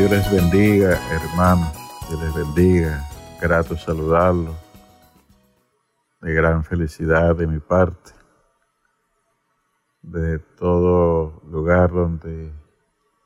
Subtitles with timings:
[0.00, 1.76] Dios les bendiga, hermanos.
[2.08, 3.06] Dios les bendiga.
[3.38, 4.56] Grato saludarlos.
[6.22, 8.12] De gran felicidad de mi parte.
[10.00, 12.50] De todo lugar donde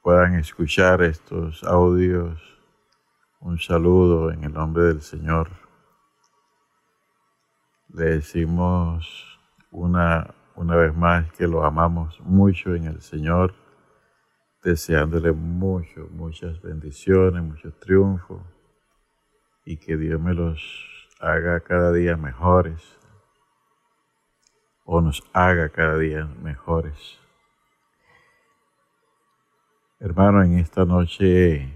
[0.03, 2.43] puedan escuchar estos audios.
[3.39, 5.51] Un saludo en el nombre del Señor.
[7.91, 9.39] Le decimos
[9.71, 13.64] una, una vez más que lo amamos mucho en el Señor
[14.65, 18.43] deseándole mucho, muchas bendiciones, muchos triunfos
[19.67, 20.59] y que Dios me los
[21.21, 22.81] haga cada día mejores
[24.85, 27.19] o nos haga cada día mejores.
[30.01, 31.73] Hermano, en esta noche,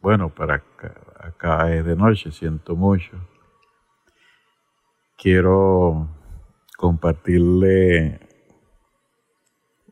[0.00, 3.16] bueno, para acá, acá es de noche, siento mucho.
[5.16, 6.08] Quiero
[6.76, 8.20] compartirle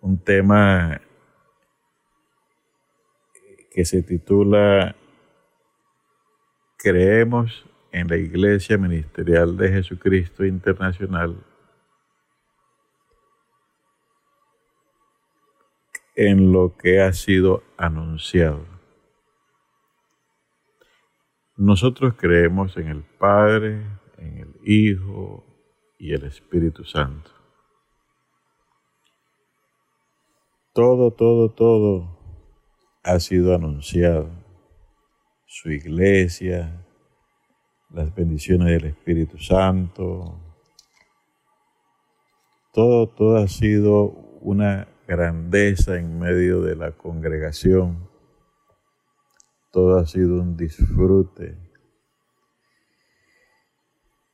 [0.00, 1.00] un tema
[3.76, 4.96] que se titula
[6.78, 11.36] Creemos en la Iglesia Ministerial de Jesucristo Internacional
[16.14, 18.64] en lo que ha sido anunciado.
[21.58, 23.84] Nosotros creemos en el Padre,
[24.16, 25.44] en el Hijo
[25.98, 27.30] y el Espíritu Santo.
[30.72, 32.15] Todo, todo, todo
[33.06, 34.28] ha sido anunciado.
[35.46, 36.84] Su iglesia,
[37.90, 40.40] las bendiciones del Espíritu Santo,
[42.72, 44.06] todo, todo ha sido
[44.40, 48.08] una grandeza en medio de la congregación.
[49.70, 51.56] Todo ha sido un disfrute.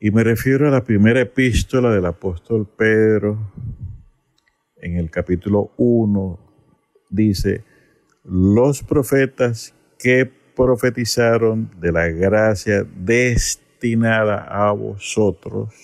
[0.00, 3.52] Y me refiero a la primera epístola del apóstol Pedro,
[4.76, 6.38] en el capítulo 1,
[7.10, 7.64] dice,
[8.24, 15.74] los profetas que profetizaron de la gracia destinada a vosotros,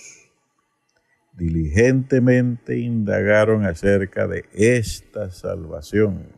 [1.32, 6.32] diligentemente indagaron acerca de esta salvación,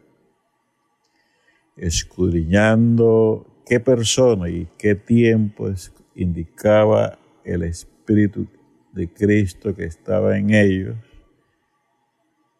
[1.76, 5.70] escudriñando qué persona y qué tiempo
[6.14, 8.46] indicaba el Espíritu
[8.92, 10.96] de Cristo que estaba en ellos,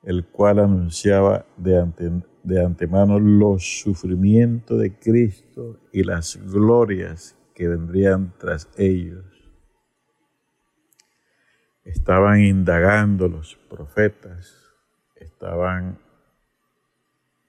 [0.03, 7.69] el cual anunciaba de, antemano de antemano los sufrimientos de Cristo y las glorias que
[7.69, 9.25] vendrían tras ellos.
[11.85, 14.57] Estaban indagando los profetas,
[15.17, 15.99] estaban,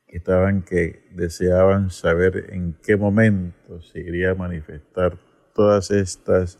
[0.07, 5.17] estaban que deseaban saber en qué momento se iría a manifestar
[5.53, 6.59] todas estas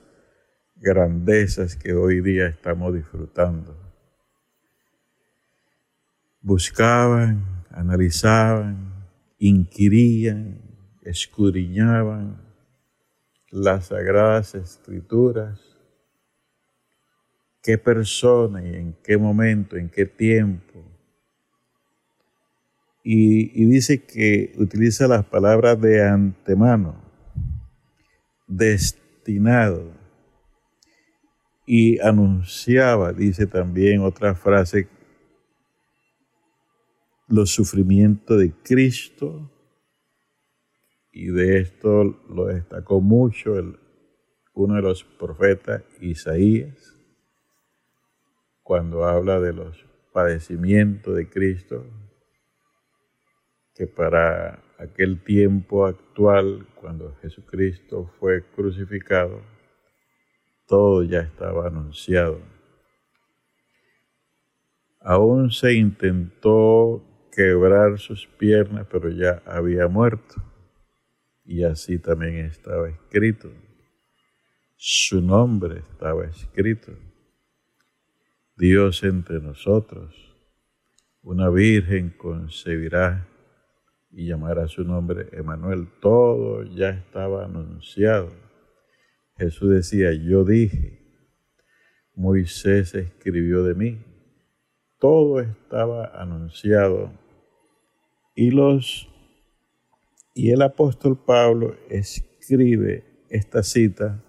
[0.75, 3.77] grandezas que hoy día estamos disfrutando.
[6.41, 9.07] Buscaban analizaban,
[9.39, 10.61] inquirían,
[11.01, 12.41] escudriñaban
[13.49, 15.59] las sagradas escrituras,
[17.61, 20.83] qué persona y en qué momento, en qué tiempo.
[23.03, 26.95] Y, y dice que utiliza las palabras de antemano,
[28.47, 30.01] destinado,
[31.65, 34.87] y anunciaba, dice también otra frase
[37.31, 39.49] los sufrimientos de Cristo
[41.11, 43.77] y de esto lo destacó mucho el,
[44.53, 46.97] uno de los profetas, Isaías,
[48.63, 51.85] cuando habla de los padecimientos de Cristo,
[53.75, 59.41] que para aquel tiempo actual, cuando Jesucristo fue crucificado,
[60.67, 62.39] todo ya estaba anunciado.
[64.99, 70.35] Aún se intentó quebrar sus piernas, pero ya había muerto.
[71.45, 73.51] Y así también estaba escrito.
[74.75, 76.91] Su nombre estaba escrito.
[78.57, 80.15] Dios entre nosotros.
[81.23, 83.27] Una virgen concebirá
[84.11, 85.87] y llamará su nombre Emanuel.
[86.01, 88.29] Todo ya estaba anunciado.
[89.37, 91.01] Jesús decía, yo dije,
[92.15, 94.03] Moisés escribió de mí.
[94.99, 97.20] Todo estaba anunciado
[98.35, 99.09] y, los,
[100.33, 104.23] y el apóstol Pablo escribe esta cita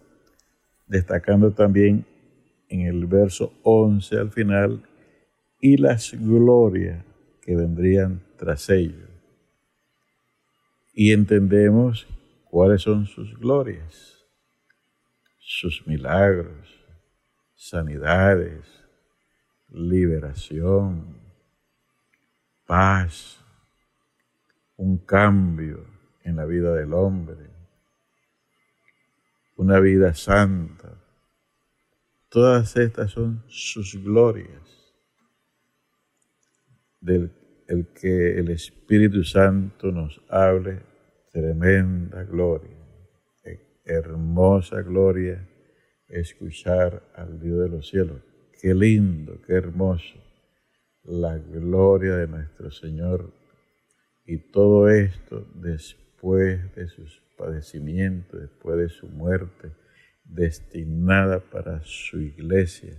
[0.86, 2.04] destacando también
[2.68, 4.82] en el verso 11 al final
[5.60, 7.04] y las glorias
[7.40, 9.08] que vendrían tras ello.
[10.92, 12.06] Y entendemos
[12.44, 14.24] cuáles son sus glorias,
[15.38, 16.84] sus milagros,
[17.54, 18.66] sanidades,
[19.68, 21.16] liberación,
[22.66, 23.41] paz,
[24.82, 25.86] un cambio
[26.24, 27.50] en la vida del hombre,
[29.56, 31.00] una vida santa.
[32.28, 34.60] Todas estas son sus glorias,
[37.00, 37.30] del
[37.68, 40.82] el que el Espíritu Santo nos hable
[41.30, 42.76] tremenda gloria,
[43.84, 45.48] hermosa gloria,
[46.08, 48.20] escuchar al Dios de los cielos.
[48.60, 50.18] Qué lindo, qué hermoso
[51.04, 53.41] la gloria de nuestro Señor.
[54.24, 59.72] Y todo esto después de sus padecimientos, después de su muerte,
[60.24, 62.96] destinada para su iglesia.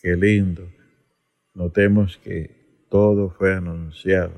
[0.00, 0.68] Qué lindo.
[1.54, 4.32] Notemos que todo fue anunciado.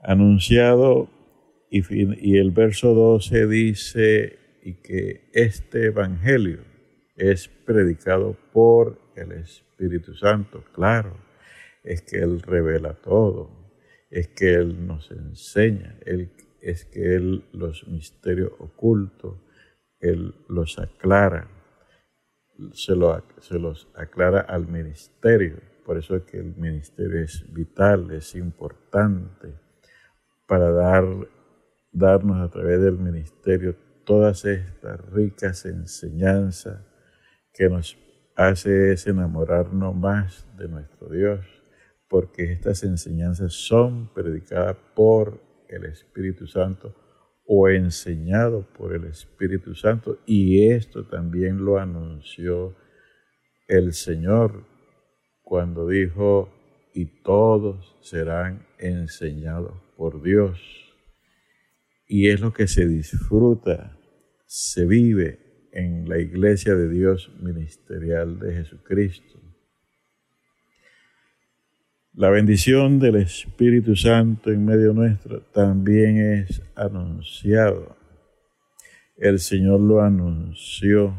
[0.00, 1.08] Anunciado
[1.70, 1.82] y,
[2.30, 6.60] y el verso 12 dice y que este evangelio
[7.16, 10.64] es predicado por el Espíritu Santo.
[10.72, 11.16] Claro,
[11.82, 13.63] es que Él revela todo,
[14.14, 15.98] es que Él nos enseña,
[16.60, 19.40] es que Él los misterios ocultos,
[19.98, 21.48] Él los aclara,
[22.72, 25.60] se, los aclara al ministerio.
[25.84, 29.58] Por eso es que el ministerio es vital, es importante
[30.46, 31.04] para dar,
[31.90, 33.74] darnos a través del ministerio
[34.04, 36.78] todas estas ricas enseñanzas
[37.52, 37.98] que nos
[38.36, 41.53] hace es enamorarnos más de nuestro Dios,
[42.14, 46.94] porque estas enseñanzas son predicadas por el Espíritu Santo
[47.44, 52.76] o enseñado por el Espíritu Santo, y esto también lo anunció
[53.66, 54.64] el Señor
[55.42, 56.54] cuando dijo,
[56.94, 60.60] y todos serán enseñados por Dios.
[62.06, 63.98] Y es lo que se disfruta,
[64.46, 69.43] se vive en la iglesia de Dios ministerial de Jesucristo.
[72.16, 77.96] La bendición del Espíritu Santo en medio nuestro también es anunciado.
[79.16, 81.16] El Señor lo anunció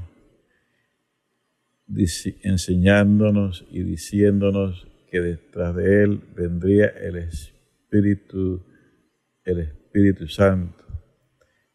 [2.44, 8.65] enseñándonos y diciéndonos que detrás de él vendría el Espíritu,
[9.44, 10.81] el Espíritu Santo.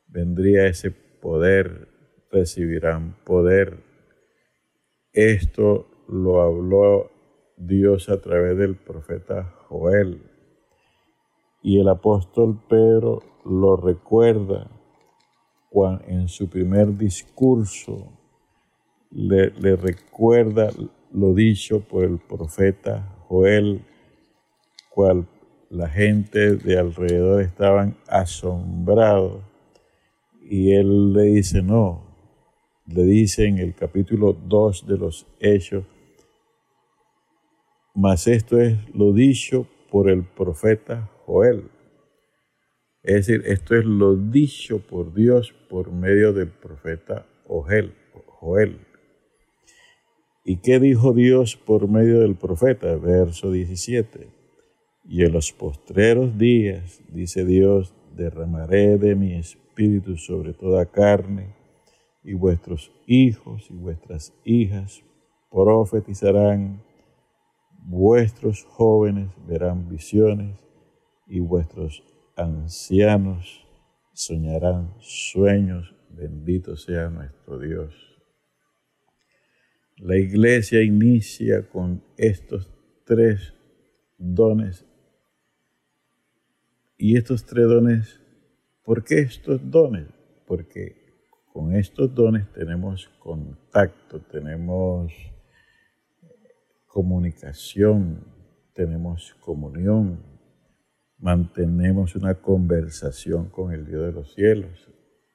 [0.06, 1.88] Vendría ese poder
[2.32, 3.76] recibirán poder.
[5.12, 7.19] Esto lo habló
[7.61, 10.23] Dios a través del profeta Joel.
[11.62, 14.71] Y el apóstol Pedro lo recuerda
[15.69, 18.19] cuando en su primer discurso
[19.11, 20.71] le, le recuerda
[21.12, 23.83] lo dicho por el profeta Joel,
[24.89, 25.27] cual
[25.69, 29.43] la gente de alrededor estaban asombrados.
[30.43, 32.03] Y él le dice, no,
[32.87, 35.85] le dice en el capítulo 2 de los Hechos,
[38.00, 41.64] mas esto es lo dicho por el profeta Joel.
[43.02, 47.93] Es decir, esto es lo dicho por Dios por medio del profeta Joel.
[48.41, 48.79] Joel.
[50.47, 52.97] ¿Y qué dijo Dios por medio del profeta?
[52.97, 54.29] Verso 17.
[55.05, 61.55] Y en los postreros días, dice Dios, derramaré de mi espíritu sobre toda carne
[62.25, 65.02] y vuestros hijos y vuestras hijas
[65.50, 66.83] profetizarán,
[67.84, 70.58] vuestros jóvenes verán visiones
[71.26, 72.02] y vuestros
[72.37, 73.66] ancianos
[74.12, 75.94] soñarán sueños.
[76.10, 77.94] Bendito sea nuestro Dios.
[79.96, 82.70] La iglesia inicia con estos
[83.04, 83.54] tres
[84.18, 84.87] dones.
[86.96, 88.20] Y estos tres dones,
[88.82, 90.06] ¿por qué estos dones?
[90.46, 91.00] Porque
[91.52, 95.12] con estos dones tenemos contacto, tenemos
[96.90, 98.25] comunicación,
[98.75, 100.23] tenemos comunión,
[101.18, 104.90] mantenemos una conversación con el Dios de los cielos,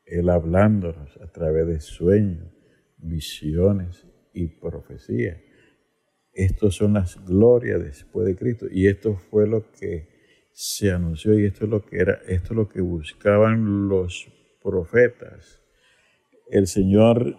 [0.05, 2.51] Él hablándonos a través de sueños,
[2.97, 5.37] visiones y profecías.
[6.33, 10.09] Estas son las glorias después de Cristo y esto fue lo que
[10.51, 14.27] se anunció y esto es lo que era, esto es lo que buscaban los
[14.61, 15.61] profetas
[16.49, 17.37] el Señor,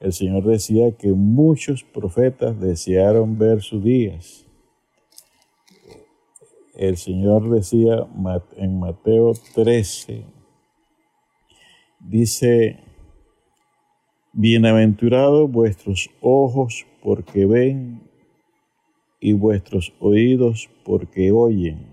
[0.00, 4.46] el Señor decía que muchos profetas desearon ver sus días.
[6.74, 8.08] El Señor decía
[8.56, 10.24] en Mateo 13,
[12.00, 12.80] dice,
[14.32, 18.00] bienaventurados vuestros ojos porque ven
[19.20, 21.86] y vuestros oídos porque oyen,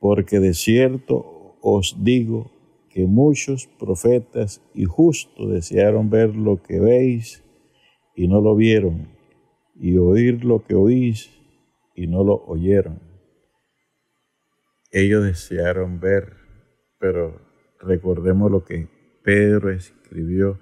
[0.00, 2.50] porque de cierto os digo
[2.92, 7.42] que muchos profetas y justos desearon ver lo que veis
[8.14, 9.08] y no lo vieron,
[9.74, 11.30] y oír lo que oís
[11.94, 13.00] y no lo oyeron.
[14.90, 16.36] ellos desearon ver,
[16.98, 17.40] pero
[17.80, 18.88] recordemos lo que
[19.24, 20.60] Pedro escribió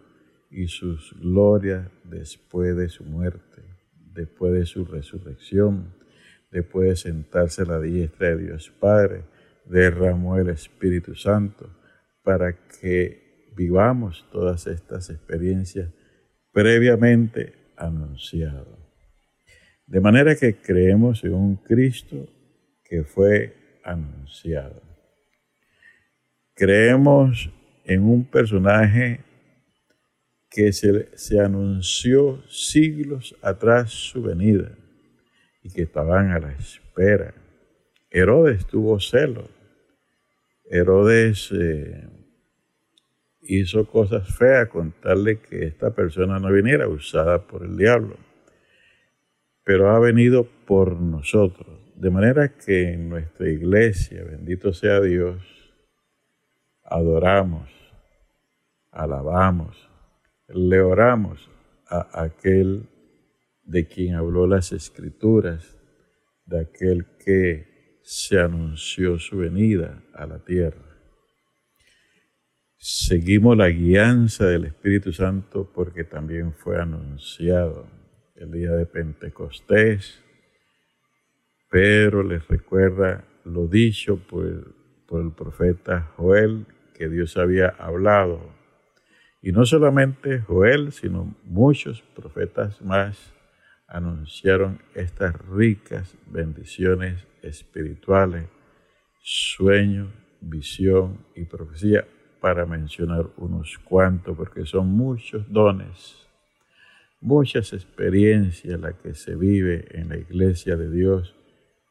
[0.52, 3.62] y sus glorias después de su muerte,
[4.12, 5.96] después de su resurrección,
[6.52, 9.24] después de sentarse a la diestra de Dios Padre,
[9.66, 11.79] derramó el Espíritu Santo
[12.30, 15.90] para que vivamos todas estas experiencias
[16.52, 18.68] previamente anunciadas.
[19.84, 22.28] De manera que creemos en un Cristo
[22.84, 24.80] que fue anunciado.
[26.54, 27.50] Creemos
[27.84, 29.24] en un personaje
[30.48, 34.70] que se, se, anunció siglos atrás su venida
[35.64, 37.34] y que estaban a la espera.
[38.08, 39.50] Herodes tuvo celo.
[40.70, 42.19] Herodes eh,
[43.58, 48.16] hizo cosas feas con tal de que esta persona no viniera usada por el diablo.
[49.64, 51.68] Pero ha venido por nosotros.
[51.96, 55.42] De manera que en nuestra iglesia, bendito sea Dios,
[56.84, 57.70] adoramos,
[58.90, 59.90] alabamos,
[60.48, 61.50] le oramos
[61.88, 62.88] a aquel
[63.64, 65.76] de quien habló las escrituras,
[66.46, 70.89] de aquel que se anunció su venida a la tierra.
[72.82, 77.86] Seguimos la guianza del Espíritu Santo porque también fue anunciado
[78.36, 80.24] el día de Pentecostés.
[81.70, 84.74] Pero les recuerda lo dicho por,
[85.06, 88.50] por el profeta Joel, que Dios había hablado.
[89.42, 93.34] Y no solamente Joel, sino muchos profetas más
[93.88, 98.46] anunciaron estas ricas bendiciones espirituales,
[99.20, 100.10] sueño,
[100.40, 102.06] visión y profecía,
[102.40, 106.26] para mencionar unos cuantos, porque son muchos dones,
[107.20, 111.34] muchas experiencias las que se vive en la iglesia de Dios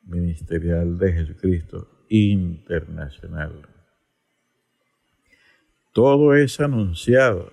[0.04, 3.54] ministerial de Jesucristo internacional.
[5.94, 7.52] Todo es anunciado.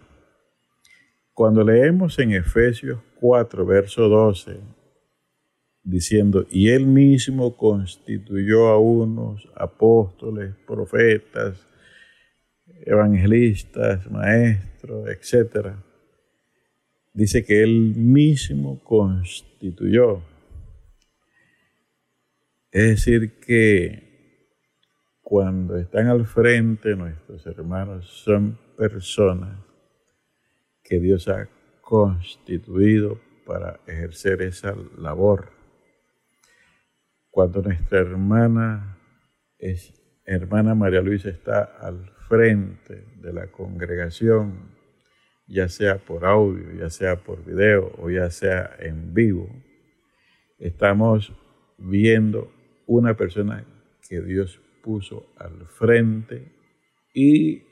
[1.35, 4.59] Cuando leemos en Efesios 4, verso 12,
[5.83, 11.67] diciendo, y él mismo constituyó a unos apóstoles, profetas,
[12.85, 15.75] evangelistas, maestros, etc.
[17.13, 20.23] Dice que él mismo constituyó.
[22.71, 24.07] Es decir, que
[25.23, 29.59] cuando están al frente nuestros hermanos son personas
[30.85, 31.49] que Dios ha
[31.81, 35.51] constituido para ejercer esa labor.
[37.31, 38.99] Cuando nuestra hermana,
[40.25, 44.77] hermana María Luisa está al frente de la congregación,
[45.47, 49.49] ya sea por audio, ya sea por video o ya sea en vivo,
[50.59, 51.33] estamos
[51.79, 52.53] viendo
[52.87, 53.65] una persona
[54.09, 56.53] que Dios puso al frente
[57.15, 57.63] y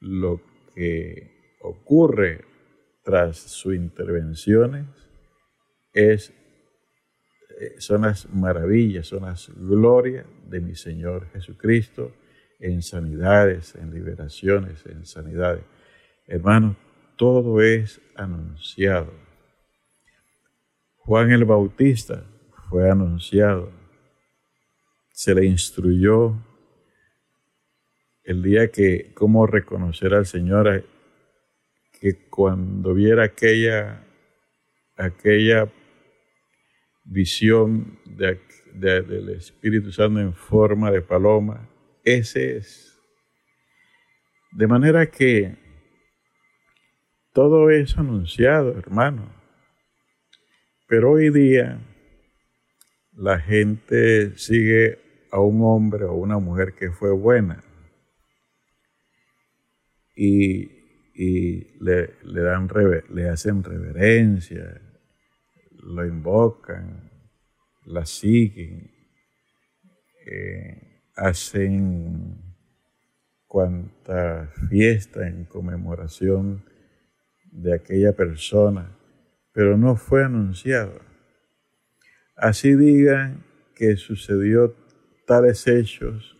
[0.00, 0.40] lo
[0.74, 2.44] que ocurre
[3.02, 4.86] tras sus intervenciones
[5.92, 6.32] es,
[7.60, 12.12] eh, son las maravillas, son las glorias de mi Señor Jesucristo
[12.62, 15.64] en sanidades, en liberaciones, en sanidades.
[16.28, 16.76] Hermanos,
[17.16, 19.12] todo es anunciado.
[20.96, 22.24] Juan el Bautista
[22.70, 23.72] fue anunciado.
[25.10, 26.36] Se le instruyó
[28.22, 30.84] el día que cómo reconocer al Señor
[32.00, 34.04] que cuando viera aquella,
[34.96, 35.68] aquella
[37.04, 41.68] visión del Espíritu Santo en forma de paloma,
[42.04, 42.98] ese es.
[44.52, 45.56] De manera que
[47.32, 49.32] todo es anunciado, hermano.
[50.86, 51.78] Pero hoy día
[53.12, 54.98] la gente sigue
[55.30, 57.64] a un hombre o una mujer que fue buena
[60.14, 60.82] y
[61.14, 62.68] y le, dan,
[63.10, 64.80] le hacen reverencia,
[65.70, 67.10] lo invocan,
[67.84, 68.90] la siguen,
[70.26, 72.52] eh, hacen
[73.46, 76.64] cuanta fiesta en conmemoración
[77.50, 78.96] de aquella persona,
[79.52, 81.00] pero no fue anunciado.
[82.36, 84.74] Así digan que sucedió
[85.26, 86.36] tales hechos,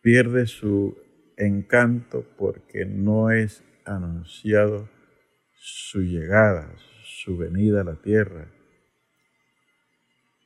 [0.00, 0.98] pierde su
[1.36, 4.88] encanto porque no es anunciado
[5.54, 8.50] su llegada, su venida a la tierra.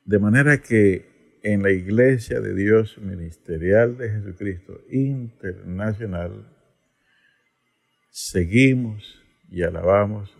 [0.04, 1.13] De manera que
[1.44, 6.50] en la iglesia de Dios ministerial de Jesucristo internacional
[8.10, 10.34] seguimos y alabamos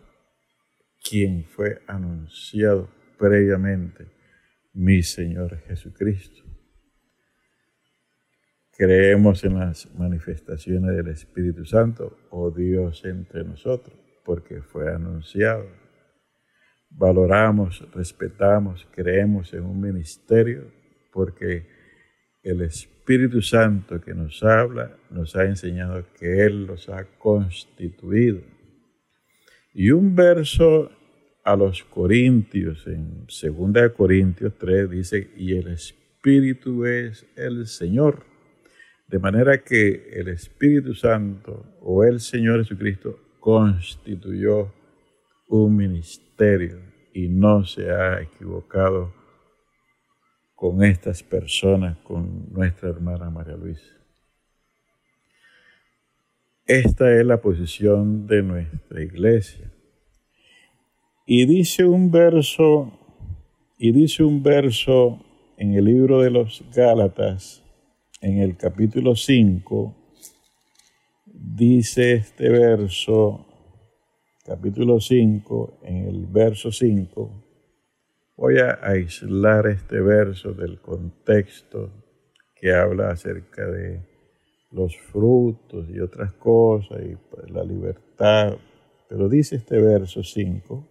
[1.07, 4.07] quien fue anunciado previamente,
[4.73, 6.43] mi Señor Jesucristo.
[8.77, 13.95] creemos en las manifestaciones del Espíritu Santo o Dios entre nosotros,
[14.25, 15.69] porque fue anunciado.
[16.89, 20.73] Valoramos, respetamos, creemos en un ministerio,
[21.14, 21.66] porque
[22.42, 28.42] el Espíritu Santo que nos habla nos ha enseñado que Él los ha constituido.
[29.73, 30.90] Y un verso
[31.44, 38.25] a los Corintios, en 2 Corintios 3, dice, y el Espíritu es el Señor.
[39.06, 44.73] De manera que el Espíritu Santo o el Señor Jesucristo constituyó
[45.49, 46.80] un ministerio
[47.12, 49.24] y no se ha equivocado
[50.64, 53.85] con estas personas, con nuestra hermana María Luisa.
[56.64, 59.71] Esta es la posición de nuestra iglesia.
[61.26, 62.99] Y dice un verso,
[63.76, 65.23] y dice un verso
[65.59, 67.62] en el libro de los Gálatas,
[68.23, 69.94] en el capítulo 5,
[71.26, 73.44] dice este verso,
[74.47, 77.44] capítulo 5, en el verso 5,
[78.37, 81.91] voy a aislar este verso del contexto
[82.55, 84.14] que habla acerca de
[84.71, 88.57] los frutos y otras cosas y pues, la libertad,
[89.09, 90.88] pero dice este verso 5,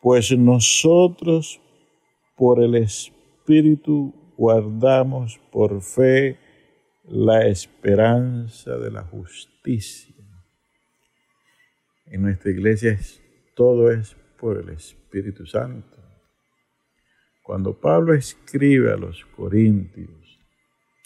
[0.00, 1.60] pues nosotros
[2.36, 6.38] por el Espíritu guardamos por fe
[7.04, 10.14] la esperanza de la justicia.
[12.06, 12.96] En nuestra iglesia
[13.56, 16.07] todo es por el Espíritu Santo.
[17.48, 20.38] Cuando Pablo escribe a los Corintios,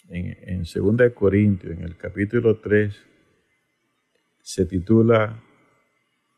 [0.09, 2.93] en, en 2 Corintios, en el capítulo 3,
[4.41, 5.41] se titula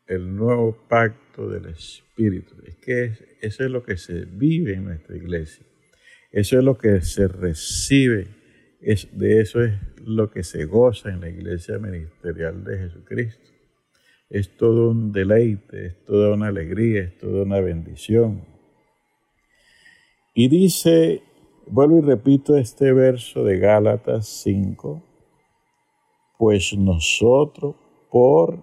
[0.06, 2.54] el nuevo pacto del Espíritu.
[2.64, 5.66] Es que eso es lo que se vive en nuestra iglesia.
[6.30, 8.28] Eso es lo que se recibe.
[8.80, 13.50] Es, de eso es lo que se goza en la iglesia ministerial de Jesucristo.
[14.30, 18.55] Es todo un deleite, es toda una alegría, es toda una bendición.
[20.38, 21.22] Y dice,
[21.66, 25.02] vuelvo y repito este verso de Gálatas 5,
[26.38, 27.74] pues nosotros
[28.10, 28.62] por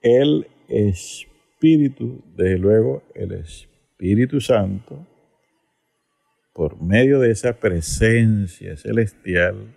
[0.00, 5.04] el Espíritu, desde luego el Espíritu Santo,
[6.54, 9.76] por medio de esa presencia celestial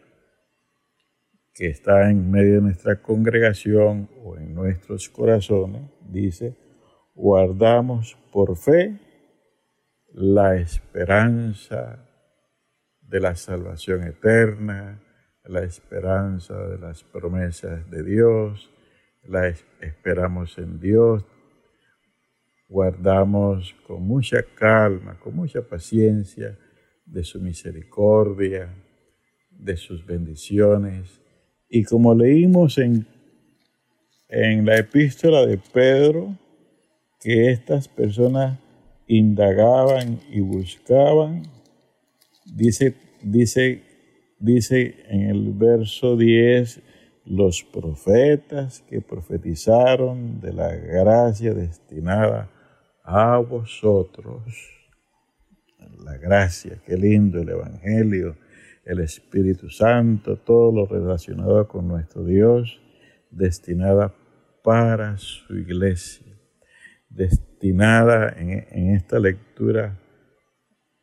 [1.55, 6.55] que está en medio de nuestra congregación o en nuestros corazones, dice,
[7.15, 8.99] guardamos por fe
[10.15, 11.99] la esperanza
[13.01, 15.03] de la salvación eterna,
[15.43, 18.71] la esperanza de las promesas de Dios,
[19.23, 19.49] la
[19.81, 21.25] esperamos en Dios,
[22.69, 26.57] guardamos con mucha calma, con mucha paciencia
[27.05, 28.73] de su misericordia,
[29.49, 31.19] de sus bendiciones.
[31.67, 33.05] Y como leímos en,
[34.29, 36.37] en la epístola de Pedro,
[37.19, 38.59] que estas personas
[39.07, 41.43] indagaban y buscaban,
[42.45, 43.83] dice, dice,
[44.39, 46.81] dice en el verso 10,
[47.25, 52.49] los profetas que profetizaron de la gracia destinada
[53.03, 54.43] a vosotros.
[56.03, 58.37] La gracia, qué lindo el Evangelio,
[58.85, 62.79] el Espíritu Santo, todo lo relacionado con nuestro Dios,
[63.31, 64.13] destinada
[64.63, 66.25] para su iglesia,
[67.65, 69.97] destinada en, en esta lectura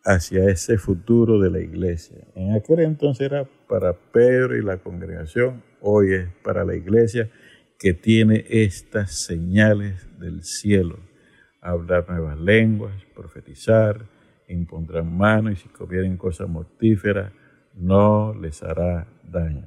[0.04, 2.18] hacia ese futuro de la iglesia.
[2.34, 7.30] En aquel entonces era para Pedro y la congregación, hoy es para la iglesia
[7.78, 10.98] que tiene estas señales del cielo.
[11.60, 14.06] Hablar nuevas lenguas, profetizar,
[14.48, 17.32] impondrán manos y si comieren cosas mortíferas,
[17.74, 19.66] no les hará daño.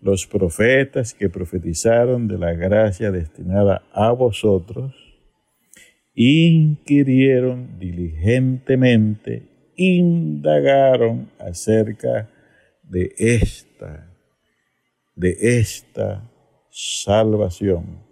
[0.00, 5.11] Los profetas que profetizaron de la gracia destinada a vosotros,
[6.14, 12.30] inquirieron diligentemente indagaron acerca
[12.82, 14.14] de esta,
[15.14, 16.30] de esta
[16.70, 18.02] salvación.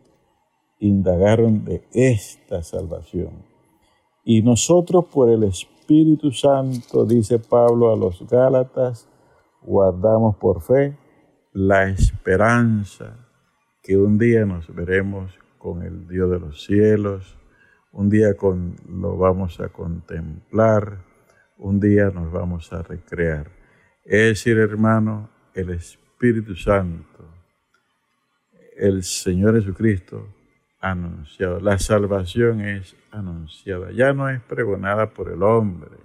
[0.78, 3.44] Indagaron de esta salvación.
[4.24, 9.08] Y nosotros por el Espíritu Santo, dice Pablo a los Gálatas,
[9.62, 10.96] guardamos por fe
[11.52, 13.28] la esperanza
[13.82, 17.39] que un día nos veremos con el Dios de los cielos,
[17.92, 18.34] un día
[18.88, 20.98] lo vamos a contemplar,
[21.58, 23.50] un día nos vamos a recrear.
[24.04, 27.28] Es decir, hermano, el Espíritu Santo,
[28.76, 30.26] el Señor Jesucristo
[30.80, 31.60] anunciado.
[31.60, 35.98] La salvación es anunciada, ya no es pregonada por el hombre,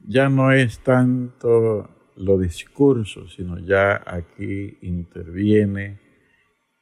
[0.00, 6.00] ya no es tanto los discursos, sino ya aquí interviene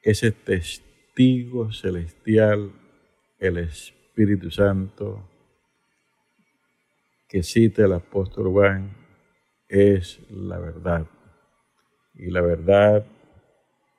[0.03, 2.73] ese testigo celestial,
[3.39, 5.29] el Espíritu Santo,
[7.29, 8.97] que cita el apóstol Juan,
[9.69, 11.07] es la verdad.
[12.15, 13.05] Y la verdad,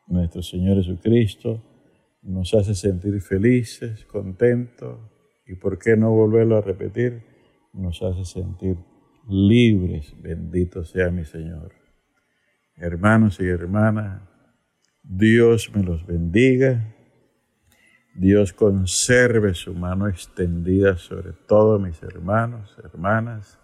[0.08, 1.62] nuestro Señor Jesucristo,
[2.22, 5.00] nos hace sentir felices, contentos,
[5.46, 7.24] y por qué no volverlo a repetir,
[7.74, 8.78] nos hace sentir
[9.30, 10.14] libres.
[10.22, 11.74] Bendito sea mi Señor.
[12.76, 14.22] Hermanos y hermanas,
[15.04, 16.97] Dios me los bendiga.
[18.18, 23.60] Dios conserve su mano extendida sobre todos mis hermanos, hermanas,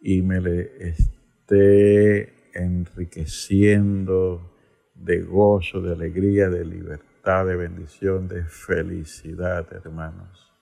[0.00, 4.52] y me le esté enriqueciendo
[4.96, 10.52] de gozo, de alegría, de libertad, de bendición, de felicidad, hermanos.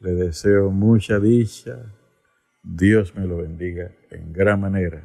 [0.00, 1.78] Le deseo mucha dicha.
[2.64, 5.04] Dios me lo bendiga en gran manera.